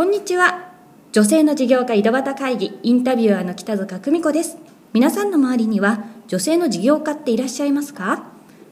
[0.00, 0.70] こんにちは。
[1.12, 4.56] 女性の事業家井戸端会議インタビュアーの北塚久美子です。
[4.94, 8.24] 皆さんの周りには女性の事業家っていらっしゃいますか？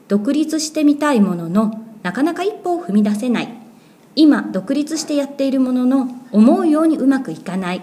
[0.08, 3.52] 独立してみたいもののなかなか一歩を踏み出せない。
[4.16, 7.82] 今独立してやっているものの思うようにうまくいかない。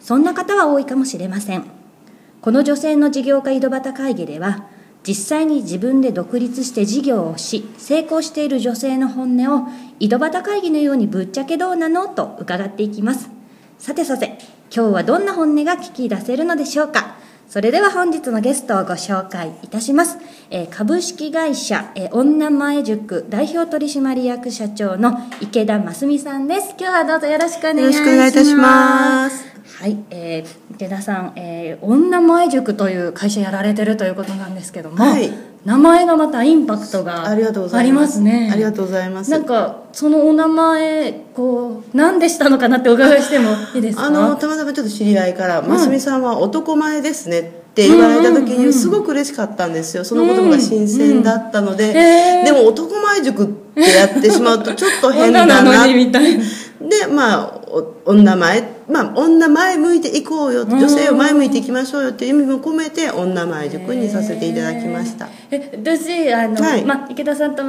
[0.00, 1.64] そんな方は多いかもしれません。
[2.40, 4.70] この女性の事業家井戸端会議では
[5.06, 9.68] 実際に自分で独立して事業をし成功している女性の本音を
[10.00, 12.08] 井戸端会議のようにぶっちゃけどうなの？
[12.08, 13.30] と伺っていきます。
[13.78, 14.38] さてさて
[14.74, 17.16] 今日はどんな本音が聞き出せるのでしょうか？
[17.48, 20.18] それでは本日のゲストをご紹介いたします、
[20.50, 26.74] えー、株式会社、えー、女前塾代表取締役社長の池田真澄さんです。
[26.76, 27.92] 今日はどうぞよろしくお願いします。
[27.92, 29.46] よろしくお願いいたします。
[29.78, 35.30] はい、えー、池田さん、えー、女前塾という会社やられてるということなんですけども、はい、
[35.64, 38.20] 名前がまたインパクトがあります。
[38.20, 38.50] ね。
[38.52, 39.30] ありがとうございます。
[39.30, 44.04] なんかそのお名前こう何でしたのかなってお伺いしてもいいですか？
[44.04, 47.42] あのたまたまちょっと知り合いから「真澄さんは男前ですね」っ
[47.74, 50.04] て言われた時にすごく嬉しかったんですよ。
[50.04, 52.38] その言葉が新鮮だったので、うん。
[52.40, 55.62] うん、でも男前塾ってやってしまうとちょっと変だな。
[56.78, 57.60] でまあ
[58.04, 65.28] 女前まあ、女前向いていこうよ女性を前向いていきましょうよっていう意味も込めて女前塾にさせていただきました。
[65.50, 67.62] え私あの、はい、まあ、池田さんと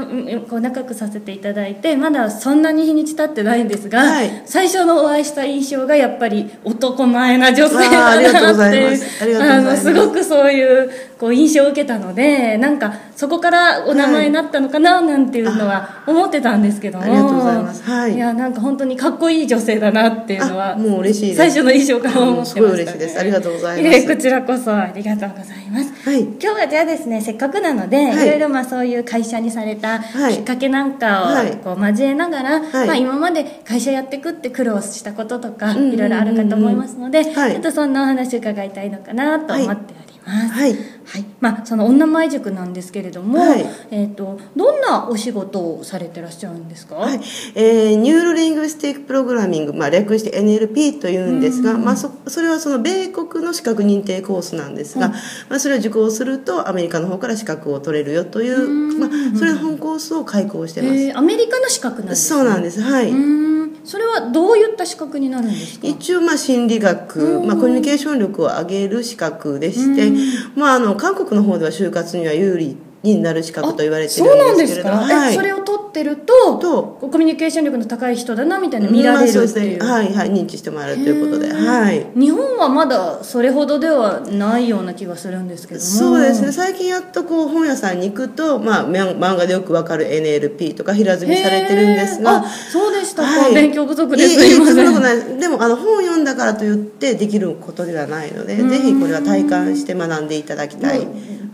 [0.49, 8.27] こう仲良くさせていただいてまだそんなに日にち経ってないんですが、はい、最初のお会いした印象がやっぱり男前な女性だなって。
[8.27, 9.43] ありがとうございます。
[9.43, 21.38] あのすごくそういうこう印象を受けたのでなんかそこからお名前になったのかななんていうのは思ってたんですけども、ありがとうございます、はい、いやなんか本当にかっこいい女性だなっていうのはもう嬉しいです。
[21.38, 23.19] 最初の印象から思ってました、ね、すごい嬉しいです。
[23.19, 24.08] ありがとうございます。
[24.08, 40.53] こちらこそありがとうございます、はい、今日はじゃあですねせっかくなので、はい、いろいろまあそういう会社にされたきっかけなんかをこう交えながら、はい、まあ、今まで会社やっていくって苦労したこととか、いろいろあるかと思いますので、ちょっとそんなお話伺いたいのかなと思っておりますます。
[40.53, 40.72] はい、
[41.06, 46.96] はい、まあその女前塾なんですけれども、はい、えっ、ー、とどんなお仕事をされてらっしゃるんですか？
[46.96, 47.19] はい、
[47.56, 55.09] えー、 Neuro Linguistic Programming、まあ略して NLP というんですが、まあそそれはその米国の資格認定コースなんですが、
[55.50, 58.68] まあそれを受講するとアメリカの方から資格を取れるよという、
[59.00, 60.94] まあそれの本コースを開講してます。
[60.96, 62.81] えー、アメリカの資格なんです、ね、そうなんです。
[62.81, 63.56] はい。
[63.88, 65.88] それはどういった資格になるんですか？
[65.88, 70.12] 一応まあ心理学、まあ、コミュニケーション力を上げる資格でして、
[70.56, 72.75] まあ、あの韓国の方では就活には有利
[73.16, 85.85] になる資格と言われてるんですけれどそうなんですか、はい、それを取ってるととコミュニケーション力の高い人だなみたいな見られるっていう,、まあ、はいはい認知してもらえるということで、はい、日本はまだそれほどではないような気がするんですけども。
[85.85, 86.51] そうですね。
[86.51, 92.44] 最近やっとこう本屋さんに行くと、まあ、漫画でよくわかる NLP とか平積みされてるんですが。
[92.47, 94.45] そうでしたか、はい、勉強不足です。
[94.45, 95.01] いません。
[95.01, 95.39] ない。
[95.39, 101.07] でもあの本を読んだからといってできることではないのでぜひこれは体感して学んでいただきたい、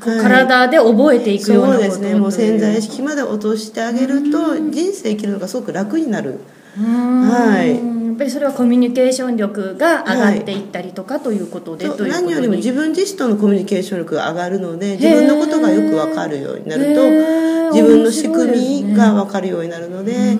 [0.03, 2.15] 体で覚えていくようなそうですね。
[2.15, 6.39] もう潜在意識まで落としてあげると人生生きるのがすごく楽になる。
[6.77, 7.93] はい。
[8.13, 20.37] やっぱりそれはコミュニケーション力が上がっていったりとかということで、はい、と何よりも自分自身とのコミュニケーション力が上がるので自分のことがよく分かるようになると自分の仕組みが分かるようになるので、ね、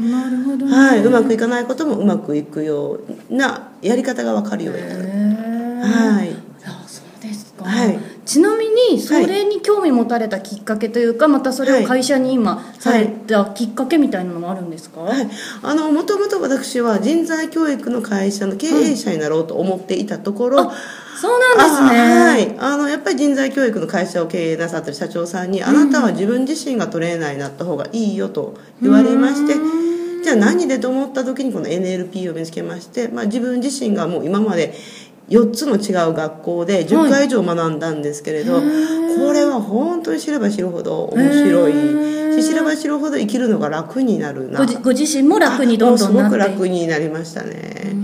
[0.69, 2.99] はい、うまくいかないこともうまくいくよ
[3.29, 5.03] うなやり方が分かるようになる。
[5.83, 6.35] はい、
[6.85, 15.29] そうですか、はいちなみにそれに興味持たれたきっかけというか、またそれを会社に今されたきっかけみたいなのもあるんですか、はい、
[15.61, 20.71] あのもともと私は人材教育の会社の経営者になろうと思っていたところ、うん、
[21.19, 21.99] そうなんですね。
[22.19, 22.55] はい。
[22.59, 29.53] あのやっぱり人材教育の会社を経営なさってる社長さんに、あなたは自分自身がトレーナーになった方がいいよと言われまして、
[30.23, 34.73] じゃあ何でと思った時にこの NLP を見つけまして、まあ、自分自身がもう今まで
[35.29, 38.63] 4つの違う学校で10回以上学んだんですけれど、はい、
[39.17, 41.73] これは本当に知れば知るほど面白い。
[42.41, 44.65] し知れば知るほど生きるのが楽になるな。
[44.81, 46.29] ご自身も楽にどんどんなって。
[46.29, 47.95] すごく楽になりましたね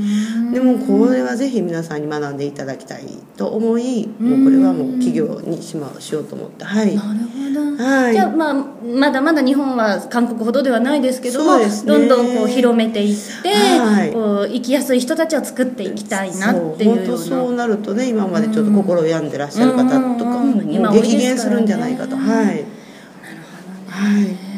[0.52, 3.06] でもこれはぜひ皆さんに学んでいただきたい
[3.38, 6.96] と思いもうこれはもう企業にしましようと思ってはい。
[6.96, 17.18] なるほど、はい、じゃあ、まあ、まだまだ日本は韓国ほどではないですけども、ね、どんどんこう広めていって、はい、こう生きやすい人たちを作っていきたいなっていうような。
[17.18, 22.16] そうなるとね今までちょっと心を病んでらっしゃる方とかも激減するんじゃないかと。
[22.16, 22.26] はい。
[22.26, 24.49] なるほどね、はい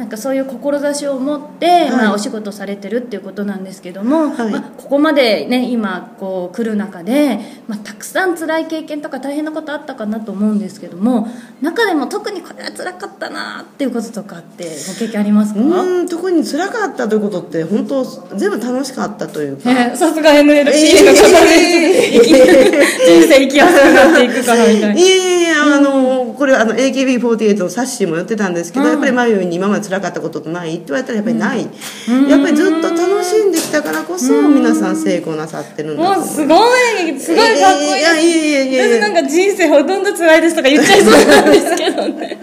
[0.00, 7.38] なんかそういう志を持って、まあ、お仕事されてるっていうことなんですけども、まあ、ここまでね今こう来る中で、
[7.68, 11.28] まあ、たくさん辛い経験とか大変なことあったかなと思うんですけども
[11.60, 15.60] 中でも特にこれは辛かったなっていうこととかってご経験ありますか？
[15.60, 19.70] うん特に辛かったということって本当全部楽しかったというか。
[19.94, 22.24] さすが NLP の方です、えー、
[23.20, 24.94] 人生生きやすくなっていくからみたいな。
[24.94, 31.68] いやいやあのこれあの AKB48 のサッシーも言ってたんですけど、うん、やっぱり眉に今まで辛かったこととないって言われたらやっぱりない、
[32.08, 36.54] うん、やっぱりずっと楽しんできたからこそ皆さん成功なさってるんだと思うすご
[36.98, 38.98] いすごいかっこいいいやいやいやいや。
[38.98, 42.38] 私なんか人生ほとんど辛いですとか言っちゃいそうなんですけどね。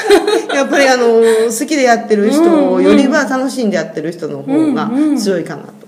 [0.54, 5.81] やっぱりあの好きでやってる人よりは楽しんでやってる人の方が強いかなと。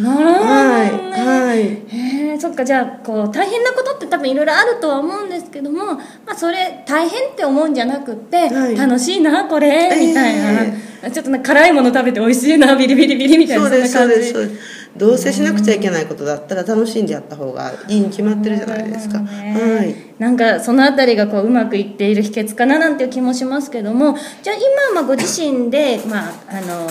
[0.00, 2.64] なるほど、ね、はい、はい、へえそっか。
[2.64, 14.84] じゃあこう大変なことって多分いろいろあるとは思うんですけども、まあ、それ大変って思うんじゃなくて、はい、楽しいなこれみたいな、えー、ちょっとな辛いもの食べて美味しいなビリビリビリみたいなそうですそうですそうです。
[14.96, 19.96] どうせしなくちゃいけないことだったら楽しんでやった方がいいに決まってるじゃないですか、ね、はい。
[20.20, 24.56] なんかその辺りがこううまくいっている秘訣かななんていう気もしますけどもじゃあ
[24.92, 26.86] 今まあご自身で、まあ、あの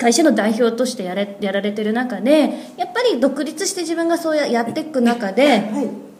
[0.00, 6.10] 会社の代表としてやれやられてる中でやっぱり独立して自分がそうやっていく中で、はい。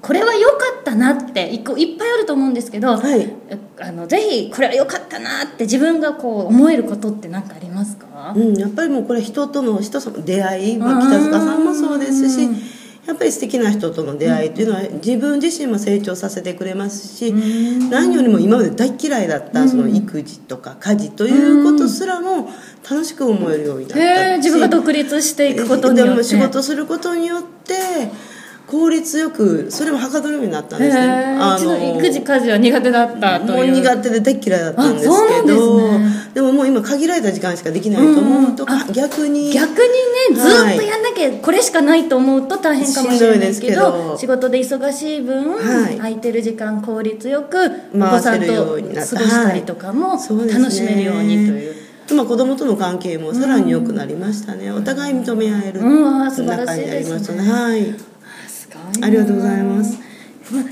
[0.00, 3.32] これは良かったなっていっぱいあると思うんですけど、はい、
[3.80, 12.50] あのぜひこれは良かったなって自分がこう思えることって何かありますか、うん、やっぱりもうこれ人との人との出会い、まあ、北塚さんもそうですし
[13.06, 17.32] やっぱり素敵な人との出会いっていうのは自分自身も成長させてくれますし
[17.90, 22.50] 何よりも今まで大嫌いだったその育児とか家事ということすらも
[22.88, 26.14] 楽しく思えるようになった自分が独立していくことによって。
[26.14, 27.74] でも仕事することによって
[28.66, 31.02] 効率よくそれもはかどるようになったんですね。
[31.38, 47.58] あの育児家事は苦手だったともう苦手で大嫌いだったんですけど、ね、でももう今限られた時間しかできないと思うと、うん、逆に逆にねずっとやんなきゃこれしかないと思うと大変かもしれないですけど仕事で忙しい分、はい、空いてる時間効率よく
[47.94, 51.74] お子さんと過ごしたりとかも楽しめるようにという。
[52.14, 58.13] まあ、子供との関係もさらに良くなりましたね、お互い認め合える中になりましたね、はい
[59.02, 59.98] ありがとうございます。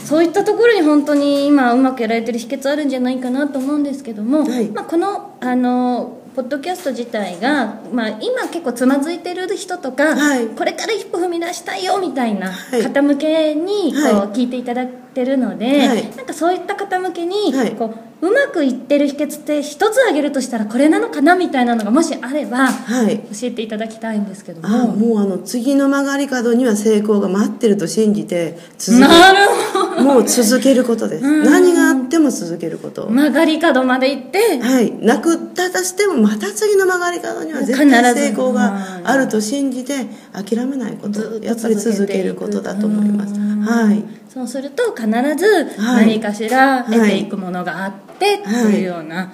[0.04, 12.50] そういったところに本当に今うまくやられてる秘訣あるんじゃないかなと思うんですけども、はい、まあ、このあのポッドキャスト自体が、まあ、今結構つまずいてる人とか、はい、これから一歩踏み出したいよみたいな
[12.82, 31.81] 方向けにこう聞いていただってるので、はい、なんかそういった方向けにこううまくいってる秘訣って一つ挙げるとしたらこれなのかなみたいなのがもしあれば、はい、教えていただきたいんですけどもあもうあの次の曲がり角には成功が待ってると信じて続けなるほどもう続けることです何があ
[32.12, 39.94] っても続けること曲がり角まで行ってはいなくったとしてもまた次の曲がり角には絶対成功があると信じて
[40.32, 49.30] 諦めないことやっぱり続けることだと思いますはいそうすると必ず何かしら得ていくものがあって、というような、なる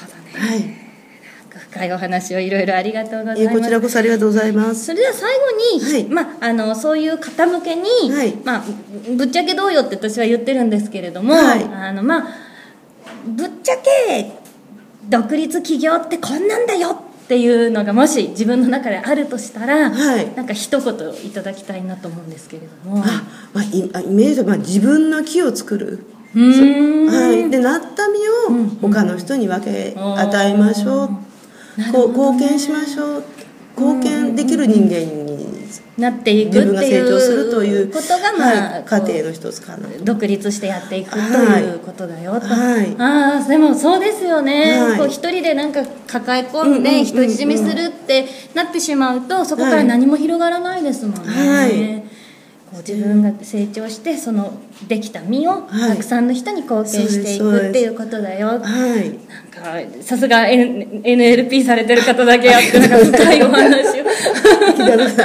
[0.00, 0.77] ほどね、はい、
[1.78, 3.58] 深いお話をいろいろありがとうございます。
[3.58, 4.86] こちらこそありがとうございます。
[4.86, 8.64] それでは最後に、はい、まあ、あのそういう方向けに、はい、まあ、
[9.16, 12.28] ぶっちゃけどうよって私は言ってるんですけれども、はい、あのまあ
[13.26, 14.32] ぶっちゃけ
[15.08, 16.90] 独立起業ってこんなんだよ
[17.24, 23.02] っていうのがもし自分の中であるとしたら、はい、なんか一言いただきたいなと思うんですけれども。
[23.04, 23.22] あ、
[23.52, 26.04] まあ、イメージは、まあ、自分の木を作る。
[26.34, 31.27] はい、でなった実を他の人に分け与えましょう、こう
[31.78, 33.24] 貢献しましょう。
[33.78, 35.38] 貢献できる人間に
[35.96, 37.00] なっていくってい
[37.82, 52.02] うことが、まあ、家庭の一つかな独立してやっていくということだよと、はい、ああでもそうですよね、はい、こう一人でなんか抱え込んで独り占めするってなってしまうとそこから何も広がらないですもんね、はい。
[52.70, 59.18] こう自分が成長してそのできた実をたくさんの人に貢献していくっていうことだよ、はい、
[60.02, 64.08] さすが、NLP されてる方だけあってなんか深いお話を。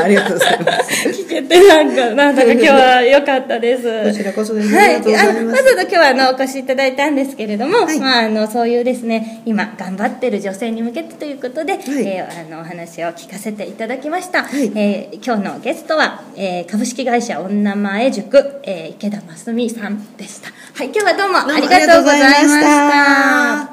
[0.04, 1.10] ありがとうございます。
[1.10, 4.12] 聞けてなんかなんだか今日は良かったです。
[4.12, 20.50] こちらこそです、はい、あまず今日はあのお越しいただいたんですけれども、はい、まあ、あのそういうですね今頑張ってる女性に向けてということで、はい、えー、あのお話を聞かせていただきました、はい、えー、今日のゲストは、えー、株式会社女前塾、えー、池田真澄さんでした。
[20.76, 23.73] はい今日はどうもありがとうございました